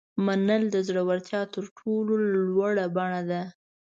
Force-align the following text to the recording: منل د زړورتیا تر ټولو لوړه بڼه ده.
منل 0.25 0.63
د 0.71 0.75
زړورتیا 0.87 1.41
تر 1.53 1.63
ټولو 1.77 2.13
لوړه 2.33 2.85
بڼه 2.95 3.21
ده. 3.29 3.41